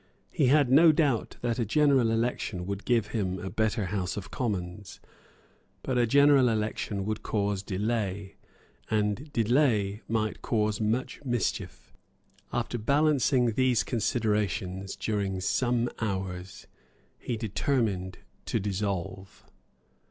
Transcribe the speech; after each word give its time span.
He 0.31 0.47
had 0.47 0.71
no 0.71 0.91
doubt 0.91 1.37
that 1.41 1.59
a 1.59 1.63
general 1.63 2.09
election 2.09 2.65
would 2.65 2.85
give 2.85 3.09
him 3.09 3.37
a 3.37 3.51
better 3.51 3.85
House 3.93 4.17
of 4.17 4.31
Commons; 4.31 4.99
but 5.83 5.95
a 5.99 6.07
general 6.07 6.49
election 6.49 7.05
would 7.05 7.21
cause 7.21 7.61
delay; 7.61 8.33
and 8.89 9.31
delay 9.31 10.01
might 10.07 10.41
cause 10.41 10.81
much 10.81 11.23
mischief. 11.23 11.93
After 12.51 12.79
balancing 12.79 13.51
these 13.51 13.83
considerations, 13.83 14.95
during 14.95 15.39
some 15.39 15.87
hours, 15.99 16.65
he 17.19 17.37
determined 17.37 18.17
to 18.47 18.59
dissolve. 18.59 19.45